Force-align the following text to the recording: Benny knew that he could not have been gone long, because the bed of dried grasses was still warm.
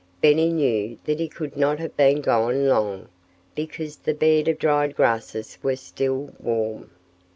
Benny 0.19 0.51
knew 0.51 0.97
that 1.03 1.19
he 1.19 1.27
could 1.27 1.55
not 1.55 1.77
have 1.77 1.95
been 1.95 2.21
gone 2.21 2.67
long, 2.67 3.07
because 3.53 3.97
the 3.97 4.15
bed 4.15 4.47
of 4.47 4.57
dried 4.57 4.95
grasses 4.95 5.59
was 5.61 5.79
still 5.79 6.33
warm. 6.39 6.89